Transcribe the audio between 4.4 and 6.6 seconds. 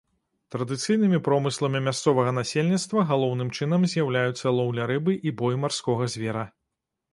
лоўля рыбы і бой марскога звера.